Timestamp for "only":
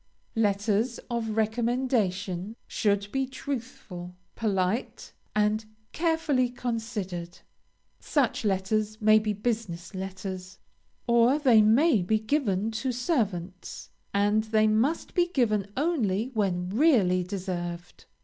15.77-16.31